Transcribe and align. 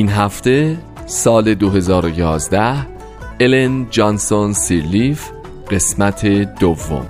این 0.00 0.08
هفته 0.08 0.78
سال 1.06 1.54
2011 1.54 2.86
الن 3.40 3.86
جانسون 3.90 4.52
سیرلیف 4.52 5.30
قسمت 5.70 6.26
دوم. 6.60 7.06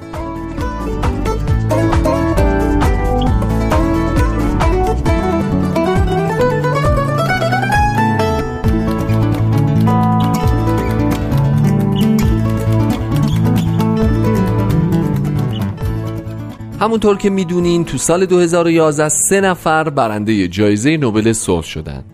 همونطور 16.81 17.17
که 17.17 17.31
می‌دونین 17.31 17.85
تو 17.85 17.99
سال 17.99 18.27
2011 18.27 19.09
سه 19.09 19.41
نفر 19.41 19.91
برنده 19.91 20.49
جایزه 20.49 20.97
نوبل 20.97 21.33
صلح 21.33 21.65
شدن. 21.65 22.05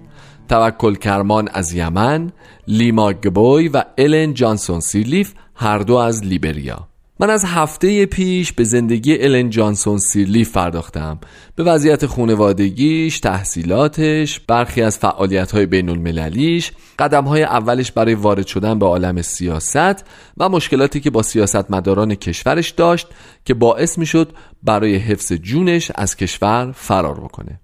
توکل 0.48 0.94
کرمان 0.94 1.48
از 1.48 1.72
یمن 1.72 2.32
لیما 2.68 3.12
گبوی 3.12 3.68
و 3.68 3.84
الن 3.98 4.34
جانسون 4.34 4.80
سیرلیف 4.80 5.34
هر 5.54 5.78
دو 5.78 5.94
از 5.94 6.24
لیبریا. 6.24 6.88
من 7.20 7.30
از 7.30 7.44
هفته 7.44 8.06
پیش 8.06 8.52
به 8.52 8.64
زندگی 8.64 9.18
الن 9.18 9.50
جانسون 9.50 9.98
سیرلیف 9.98 10.52
پرداختم. 10.52 11.18
به 11.54 11.64
وضعیت 11.64 12.06
خونوادگیش، 12.06 13.20
تحصیلاتش، 13.20 14.40
برخی 14.40 14.82
از 14.82 14.98
فعالیت 14.98 15.52
های 15.52 15.66
بین 15.66 15.88
المللیش، 15.88 16.72
قدم 16.98 17.24
های 17.24 17.42
اولش 17.42 17.92
برای 17.92 18.14
وارد 18.14 18.46
شدن 18.46 18.78
به 18.78 18.86
عالم 18.86 19.22
سیاست 19.22 20.04
و 20.36 20.48
مشکلاتی 20.48 21.00
که 21.00 21.10
با 21.10 21.22
سیاستمداران 21.22 22.14
کشورش 22.14 22.70
داشت 22.70 23.06
که 23.44 23.54
باعث 23.54 23.98
می 23.98 24.06
شد 24.06 24.32
برای 24.62 24.96
حفظ 24.96 25.32
جونش 25.32 25.90
از 25.94 26.16
کشور 26.16 26.72
فرار 26.72 27.20
بکنه. 27.20 27.60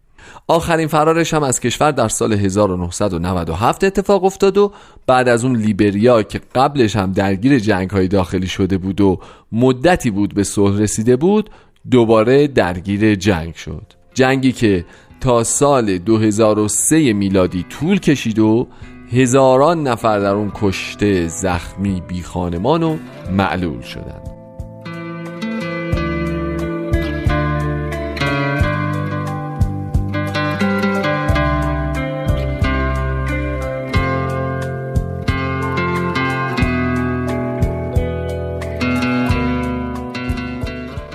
آخرین 0.48 0.88
فرارش 0.88 1.34
هم 1.34 1.42
از 1.42 1.60
کشور 1.60 1.90
در 1.90 2.08
سال 2.08 2.32
1997 2.32 3.84
اتفاق 3.84 4.24
افتاد 4.24 4.58
و 4.58 4.72
بعد 5.06 5.28
از 5.28 5.44
اون 5.44 5.56
لیبریا 5.56 6.22
که 6.22 6.40
قبلش 6.54 6.96
هم 6.96 7.12
درگیر 7.12 7.58
جنگ 7.58 7.90
های 7.90 8.08
داخلی 8.08 8.46
شده 8.46 8.78
بود 8.78 9.00
و 9.00 9.18
مدتی 9.52 10.10
بود 10.10 10.34
به 10.34 10.44
صلح 10.44 10.78
رسیده 10.78 11.16
بود 11.16 11.50
دوباره 11.90 12.46
درگیر 12.46 13.14
جنگ 13.14 13.54
شد. 13.54 13.82
جنگی 14.14 14.52
که 14.52 14.84
تا 15.20 15.44
سال 15.44 15.98
2003 15.98 17.12
میلادی 17.12 17.64
طول 17.68 17.98
کشید 17.98 18.38
و 18.38 18.66
هزاران 19.12 19.82
نفر 19.82 20.18
در 20.18 20.34
اون 20.34 20.52
کشته 20.54 21.28
زخمی 21.28 22.02
بی 22.08 22.22
خانمان 22.22 22.82
و 22.82 22.96
معلول 23.30 23.80
شدند. 23.80 24.41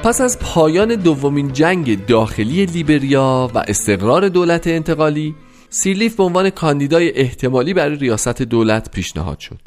پس 0.07 0.21
از 0.21 0.39
پایان 0.39 0.95
دومین 0.95 1.53
جنگ 1.53 2.05
داخلی 2.05 2.65
لیبریا 2.65 3.51
و 3.55 3.63
استقرار 3.67 4.29
دولت 4.29 4.67
انتقالی 4.67 5.35
سیرلیف 5.69 6.15
به 6.15 6.23
عنوان 6.23 6.49
کاندیدای 6.49 7.17
احتمالی 7.19 7.73
برای 7.73 7.95
ریاست 7.95 8.41
دولت 8.41 8.91
پیشنهاد 8.91 9.39
شد. 9.39 9.59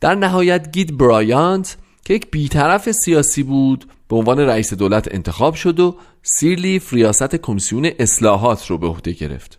در 0.00 0.14
نهایت 0.14 0.72
گیود 0.72 0.98
برایانت 0.98 1.76
که 2.04 2.14
یک 2.14 2.30
بیطرف 2.30 2.92
سیاسی 2.92 3.42
بود 3.42 3.84
به 4.08 4.16
عنوان 4.16 4.40
رئیس 4.40 4.74
دولت 4.74 5.14
انتخاب 5.14 5.54
شد 5.54 5.80
و 5.80 5.96
سیرلیف 6.22 6.92
ریاست 6.92 7.36
کمیسیون 7.36 7.90
اصلاحات 7.98 8.66
رو 8.66 8.78
به 8.78 8.86
عهده 8.86 9.12
گرفت. 9.12 9.58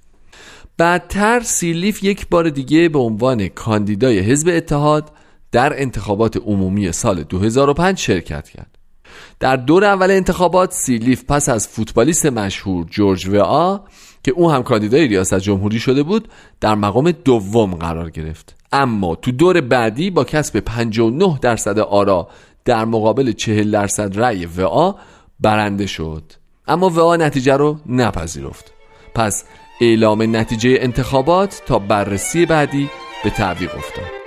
بعدتر 0.78 1.40
سیرلیف 1.40 2.04
یک 2.04 2.28
بار 2.28 2.50
دیگه 2.50 2.90
به 2.90 3.00
عنوان 3.00 3.48
کاندیدای 3.48 4.20
حزب 4.20 4.50
اتحاد 4.54 5.12
در 5.52 5.82
انتخابات 5.82 6.38
عمومی 6.38 6.92
سال 6.92 7.24
2005 7.24 8.00
شرکت 8.00 8.50
کرد. 8.50 8.75
در 9.40 9.56
دور 9.56 9.86
اول 9.86 10.12
انتخابات 10.12 10.74
سیرلیف 10.74 11.24
پس 11.28 11.50
از 11.50 11.68
فوتبالیست 11.68 12.26
مشهور 12.26 12.86
جورج 12.90 13.28
وآ 13.28 13.78
که 14.24 14.32
او 14.32 14.52
هم 14.52 14.64
کاندیدای 14.64 15.08
ریاست 15.08 15.40
جمهوری 15.40 15.80
شده 15.80 16.04
بود 16.04 16.28
در 16.62 16.76
مقام 16.76 17.12
دوم 17.12 17.76
قرار 17.76 18.10
گرفت. 18.10 18.56
اما 18.72 19.16
تو 19.16 19.32
دور 19.32 19.62
بعدی 19.62 20.10
با 20.10 20.24
کسب 20.24 20.60
59 20.60 21.40
درصد 21.42 21.80
آرا 21.80 22.28
در 22.66 22.86
مقابل 22.86 23.32
40 23.32 23.72
درصد 23.72 24.20
رأی 24.20 24.46
وآ 24.46 24.92
برنده 25.40 25.86
شد. 25.86 26.24
اما 26.68 26.90
وآ 26.90 27.16
نتیجه 27.16 27.58
رو 27.58 27.78
نپذیرفت. 27.90 28.74
پس 29.16 29.44
اعلام 29.82 30.36
نتیجه 30.36 30.78
انتخابات 30.80 31.62
تا 31.66 31.80
بررسی 31.80 32.46
بعدی 32.46 32.90
به 33.24 33.30
تعویق 33.30 33.76
افتاد. 33.76 34.25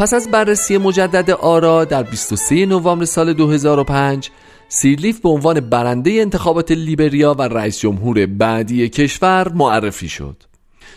پس 0.00 0.14
از 0.14 0.30
بررسی 0.30 0.78
مجدد 0.78 1.30
آرا 1.30 1.84
در 1.84 2.02
23 2.02 2.66
نوامبر 2.66 3.04
سال 3.04 3.32
2005 3.32 4.30
سیرلیف 4.68 5.20
به 5.20 5.28
عنوان 5.28 5.60
برنده 5.60 6.10
انتخابات 6.10 6.70
لیبریا 6.72 7.34
و 7.38 7.42
رئیس 7.42 7.78
جمهور 7.78 8.26
بعدی 8.26 8.88
کشور 8.88 9.52
معرفی 9.52 10.08
شد. 10.08 10.42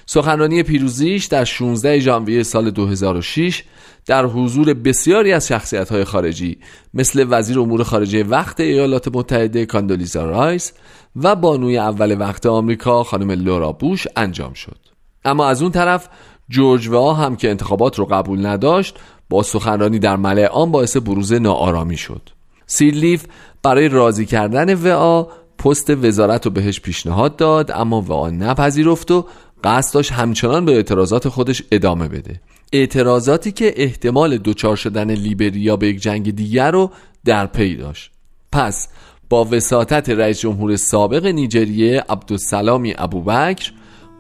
سخنرانی 0.05 0.63
پیروزیش 0.63 1.25
در 1.25 1.44
16 1.44 2.00
ژانویه 2.00 2.44
سال 2.44 2.71
2006 2.71 3.63
در 4.05 4.25
حضور 4.25 4.73
بسیاری 4.73 5.33
از 5.33 5.47
شخصیت 5.47 6.03
خارجی 6.03 6.57
مثل 6.94 7.25
وزیر 7.29 7.59
امور 7.59 7.83
خارجه 7.83 8.23
وقت 8.23 8.59
ایالات 8.59 9.07
متحده 9.07 9.65
کاندولیزا 9.65 10.25
رایس 10.25 10.73
و 11.15 11.35
بانوی 11.35 11.77
اول 11.77 12.19
وقت 12.19 12.45
آمریکا 12.45 13.03
خانم 13.03 13.31
لورا 13.31 13.71
بوش 13.71 14.07
انجام 14.15 14.53
شد. 14.53 14.77
اما 15.25 15.47
از 15.47 15.61
اون 15.61 15.71
طرف 15.71 16.09
جورج 16.49 16.87
وا 16.87 17.13
هم 17.13 17.35
که 17.35 17.49
انتخابات 17.49 17.99
رو 17.99 18.05
قبول 18.05 18.45
نداشت 18.45 18.95
با 19.29 19.43
سخنرانی 19.43 19.99
در 19.99 20.15
ملع 20.15 20.47
آن 20.47 20.71
باعث 20.71 20.97
بروز 20.97 21.33
ناآرامی 21.33 21.97
شد. 21.97 22.21
سیرلیف 22.65 23.25
برای 23.63 23.89
راضی 23.89 24.25
کردن 24.25 24.73
وا 24.73 25.27
پست 25.57 25.89
وزارت 25.89 26.45
رو 26.45 26.51
بهش 26.51 26.79
پیشنهاد 26.79 27.35
داد 27.35 27.71
اما 27.71 28.01
وا 28.01 28.29
نپذیرفت 28.29 29.11
و 29.11 29.25
قصد 29.63 29.93
داشت 29.93 30.11
همچنان 30.11 30.65
به 30.65 30.71
اعتراضات 30.71 31.29
خودش 31.29 31.63
ادامه 31.71 32.07
بده. 32.07 32.41
اعتراضاتی 32.73 33.51
که 33.51 33.73
احتمال 33.75 34.37
دوچار 34.37 34.75
شدن 34.75 35.11
لیبریا 35.11 35.77
به 35.77 35.87
یک 35.87 36.01
جنگ 36.01 36.35
دیگر 36.35 36.71
رو 36.71 36.91
در 37.25 37.45
پی 37.45 37.75
داشت. 37.75 38.11
پس 38.51 38.87
با 39.29 39.45
وساطت 39.45 40.09
رئیس 40.09 40.39
جمهور 40.39 40.75
سابق 40.75 41.25
نیجریه 41.25 42.03
عبدالسلامی 42.09 42.93
ابوبکر 42.97 43.71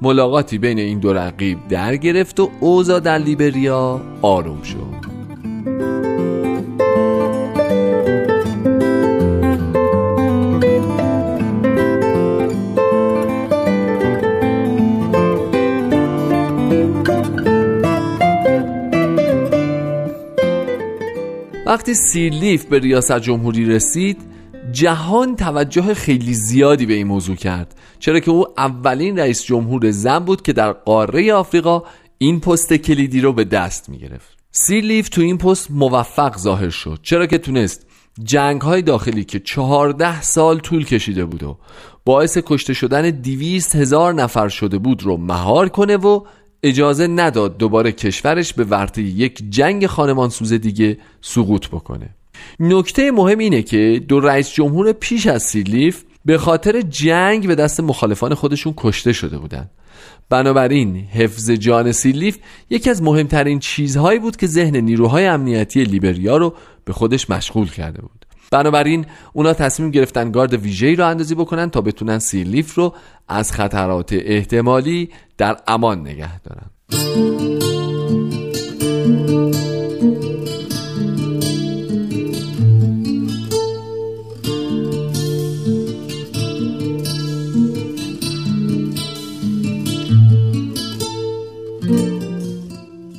ملاقاتی 0.03 0.57
بین 0.57 0.79
این 0.79 0.99
دو 0.99 1.13
رقیب 1.13 1.67
در 1.67 1.95
گرفت 1.95 2.39
و 2.39 2.51
اوضاع 2.59 2.99
در 2.99 3.17
لیبریا 3.17 4.01
آروم 4.21 4.61
شد. 4.61 5.03
وقتی 21.65 21.93
سیرلیف 21.93 22.65
به 22.65 22.79
ریاست 22.79 23.19
جمهوری 23.19 23.65
رسید 23.65 24.32
جهان 24.71 25.35
توجه 25.35 25.93
خیلی 25.93 26.33
زیادی 26.33 26.85
به 26.85 26.93
این 26.93 27.07
موضوع 27.07 27.35
کرد. 27.35 27.75
چرا 27.99 28.19
که 28.19 28.31
او 28.31 28.45
اولین 28.57 29.19
رئیس 29.19 29.43
جمهور 29.43 29.91
زن 29.91 30.19
بود 30.19 30.41
که 30.41 30.53
در 30.53 30.71
قاره 30.71 31.33
آفریقا 31.33 31.83
این 32.17 32.39
پست 32.39 32.73
کلیدی 32.73 33.21
رو 33.21 33.33
به 33.33 33.43
دست 33.43 33.89
می 33.89 33.97
گرفت 33.97 34.37
سیرلیف 34.51 35.09
تو 35.09 35.21
این 35.21 35.37
پست 35.37 35.71
موفق 35.71 36.37
ظاهر 36.37 36.69
شد. 36.69 36.99
چرا 37.03 37.25
که 37.25 37.37
تونست 37.37 37.85
جنگ 38.23 38.61
های 38.61 38.81
داخلی 38.81 39.23
که 39.23 39.39
چهارده 39.39 40.21
سال 40.21 40.59
طول 40.59 40.85
کشیده 40.85 41.25
بود 41.25 41.43
و 41.43 41.57
باعث 42.05 42.37
کشته 42.45 42.73
شدن 42.73 43.09
دیویست 43.09 43.75
هزار 43.75 44.13
نفر 44.13 44.47
شده 44.47 44.77
بود 44.77 45.03
رو 45.03 45.17
مهار 45.17 45.69
کنه 45.69 45.97
و 45.97 46.21
اجازه 46.63 47.07
نداد 47.07 47.57
دوباره 47.57 47.91
کشورش 47.91 48.53
به 48.53 48.63
ورطه 48.63 49.01
یک 49.01 49.43
جنگ 49.49 49.87
خانمانسوز 49.87 50.53
دیگه 50.53 50.97
سقوط 51.21 51.67
بکنه. 51.67 52.09
نکته 52.59 53.11
مهم 53.11 53.37
اینه 53.39 53.61
که 53.61 54.01
دو 54.07 54.19
رئیس 54.19 54.49
جمهور 54.49 54.91
پیش 54.91 55.27
از 55.27 55.43
سیلیف 55.43 56.03
به 56.25 56.37
خاطر 56.37 56.81
جنگ 56.81 57.47
به 57.47 57.55
دست 57.55 57.79
مخالفان 57.79 58.33
خودشون 58.33 58.73
کشته 58.77 59.13
شده 59.13 59.37
بودند. 59.37 59.69
بنابراین 60.29 60.95
حفظ 60.95 61.51
جان 61.51 61.91
سیلیف 61.91 62.37
یکی 62.69 62.89
از 62.89 63.03
مهمترین 63.03 63.59
چیزهایی 63.59 64.19
بود 64.19 64.35
که 64.35 64.47
ذهن 64.47 64.75
نیروهای 64.75 65.25
امنیتی 65.25 65.83
لیبریا 65.83 66.37
رو 66.37 66.53
به 66.85 66.93
خودش 66.93 67.29
مشغول 67.29 67.71
کرده 67.71 68.01
بود 68.01 68.25
بنابراین 68.51 69.05
اونا 69.33 69.53
تصمیم 69.53 69.91
گرفتن 69.91 70.31
گارد 70.31 70.53
ویژه‌ای 70.53 70.95
رو 70.95 71.07
اندازی 71.07 71.35
بکنن 71.35 71.69
تا 71.69 71.81
بتونن 71.81 72.19
سیلیف 72.19 72.75
رو 72.75 72.93
از 73.27 73.51
خطرات 73.51 74.13
احتمالی 74.13 75.09
در 75.37 75.57
امان 75.67 75.99
نگه 75.99 76.39
دارن 76.41 77.52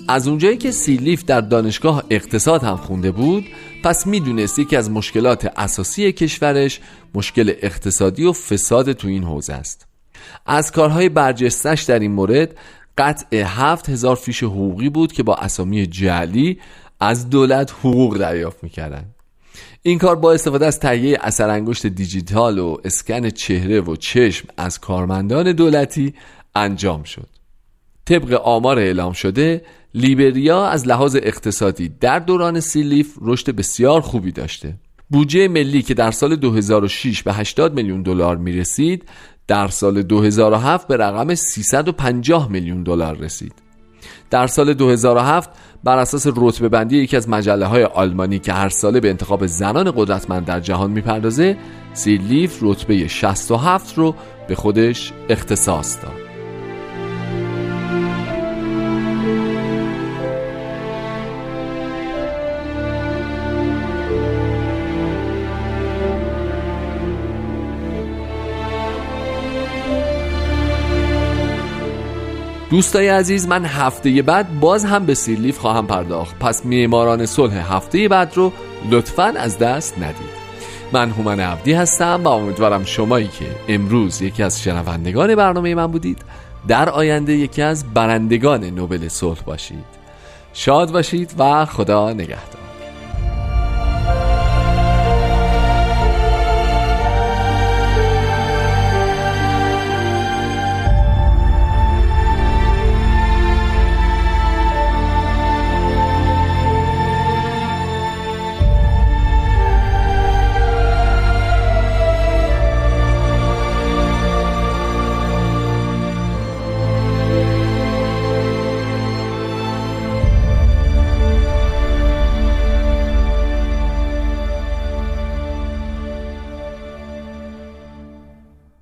از 0.08 0.28
اونجایی 0.28 0.56
که 0.56 0.70
سیلیف 0.70 1.24
در 1.24 1.40
دانشگاه 1.40 2.04
اقتصاد 2.10 2.62
هم 2.62 2.76
خونده 2.76 3.10
بود 3.10 3.44
پس 3.84 4.06
می‌دونست 4.06 4.58
یکی 4.58 4.76
از 4.76 4.90
مشکلات 4.90 5.52
اساسی 5.56 6.12
کشورش 6.12 6.80
مشکل 7.14 7.52
اقتصادی 7.62 8.24
و 8.24 8.32
فساد 8.32 8.92
تو 8.92 9.08
این 9.08 9.24
حوزه 9.24 9.52
است. 9.52 9.86
از 10.46 10.72
کارهای 10.72 11.08
برجستش 11.08 11.82
در 11.82 11.98
این 11.98 12.12
مورد 12.12 12.56
قطع 12.98 13.36
هفت 13.46 13.88
هزار 13.88 14.16
فیش 14.16 14.42
حقوقی 14.42 14.88
بود 14.88 15.12
که 15.12 15.22
با 15.22 15.34
اسامی 15.34 15.86
جعلی 15.86 16.60
از 17.00 17.30
دولت 17.30 17.72
حقوق 17.72 18.18
دریافت 18.18 18.64
می‌کردن 18.64 19.04
این 19.82 19.98
کار 19.98 20.16
با 20.16 20.32
استفاده 20.32 20.66
از 20.66 20.80
تهیه 20.80 21.18
اثر 21.20 21.50
انگشت 21.50 21.86
دیجیتال 21.86 22.58
و 22.58 22.76
اسکن 22.84 23.30
چهره 23.30 23.80
و 23.80 23.96
چشم 23.96 24.48
از 24.56 24.80
کارمندان 24.80 25.52
دولتی 25.52 26.14
انجام 26.54 27.02
شد. 27.02 27.28
طبق 28.04 28.32
آمار 28.32 28.78
اعلام 28.78 29.12
شده 29.12 29.62
لیبریا 29.94 30.66
از 30.66 30.88
لحاظ 30.88 31.16
اقتصادی 31.22 31.88
در 32.00 32.18
دوران 32.18 32.60
سیلیف 32.60 33.18
رشد 33.20 33.50
بسیار 33.50 34.00
خوبی 34.00 34.32
داشته. 34.32 34.74
بودجه 35.10 35.48
ملی 35.48 35.82
که 35.82 35.94
در 35.94 36.10
سال 36.10 36.36
2006 36.36 37.22
به 37.22 37.32
80 37.32 37.74
میلیون 37.74 38.02
دلار 38.02 38.36
می 38.36 38.52
رسید 38.52 39.04
در 39.46 39.68
سال 39.68 40.02
2007 40.02 40.88
به 40.88 40.96
رقم 40.96 41.34
350 41.34 42.50
میلیون 42.50 42.82
دلار 42.82 43.16
رسید. 43.16 43.52
در 44.30 44.46
سال 44.46 44.74
2007 44.74 45.50
بر 45.84 45.98
اساس 45.98 46.26
رتبه 46.36 46.68
بندی 46.68 46.96
یکی 46.96 47.16
از 47.16 47.28
مجله 47.28 47.66
های 47.66 47.84
آلمانی 47.84 48.38
که 48.38 48.52
هر 48.52 48.68
ساله 48.68 49.00
به 49.00 49.10
انتخاب 49.10 49.46
زنان 49.46 49.92
قدرتمند 49.96 50.44
در 50.44 50.60
جهان 50.60 50.90
می‌پردازه 50.90 51.56
سیلیف 51.92 52.58
رتبه 52.62 53.08
67 53.08 53.98
رو 53.98 54.14
به 54.48 54.54
خودش 54.54 55.12
اختصاص 55.28 56.02
داد. 56.02 56.23
دوستای 72.74 73.08
عزیز 73.08 73.48
من 73.48 73.64
هفته 73.64 74.22
بعد 74.22 74.60
باز 74.60 74.84
هم 74.84 75.06
به 75.06 75.14
سیرلیف 75.14 75.58
خواهم 75.58 75.86
پرداخت. 75.86 76.38
پس 76.38 76.66
معماران 76.66 77.26
صلح 77.26 77.74
هفته 77.74 78.08
بعد 78.08 78.32
رو 78.34 78.52
لطفا 78.90 79.34
از 79.36 79.58
دست 79.58 79.98
ندید. 79.98 80.44
من 80.92 81.10
هومن 81.10 81.40
عبدی 81.40 81.72
هستم 81.72 82.20
و 82.24 82.28
امیدوارم 82.28 82.84
شمایی 82.84 83.28
که 83.28 83.44
امروز 83.68 84.22
یکی 84.22 84.42
از 84.42 84.62
شنوندگان 84.62 85.34
برنامه 85.34 85.74
من 85.74 85.86
بودید 85.86 86.22
در 86.68 86.88
آینده 86.88 87.32
یکی 87.32 87.62
از 87.62 87.94
برندگان 87.94 88.64
نوبل 88.64 89.08
صلح 89.08 89.42
باشید. 89.42 89.84
شاد 90.52 90.92
باشید 90.92 91.34
و 91.38 91.64
خدا 91.64 92.12
نگهدار. 92.12 92.63